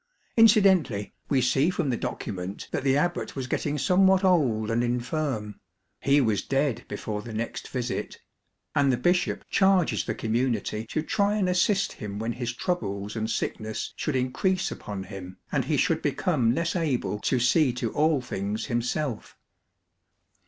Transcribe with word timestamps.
Incidentally 0.35 1.13
we 1.29 1.43
see 1.43 1.69
from 1.69 1.91
the 1.91 1.95
document 1.95 2.67
that 2.71 2.83
the 2.83 2.97
abbot 2.97 3.35
was 3.35 3.45
getting 3.45 3.77
somewhat 3.77 4.23
old 4.23 4.71
and 4.71 4.83
infirm— 4.83 5.59
he 6.09 6.19
was 6.19 6.41
dead 6.41 6.83
before 6.87 7.21
the 7.21 7.31
next 7.31 7.67
visit— 7.67 8.19
and 8.75 8.91
the 8.91 8.97
bishop 8.97 9.45
charges 9.47 10.03
the 10.03 10.15
community 10.15 10.87
to 10.87 11.03
try 11.03 11.35
and 11.35 11.47
assist 11.47 11.91
him 11.93 12.17
when 12.17 12.31
his 12.31 12.51
troubles 12.51 13.15
and 13.15 13.29
sickness 13.29 13.93
should 13.95 14.15
increase 14.15 14.71
upon 14.71 15.03
him 15.03 15.37
and 15.51 15.65
he 15.65 15.77
should 15.77 16.01
become 16.01 16.55
less 16.55 16.75
able 16.75 17.19
to 17.19 17.39
see 17.39 17.71
to 17.71 17.91
all 17.93 18.21
things 18.21 18.65
himself. 18.65 19.37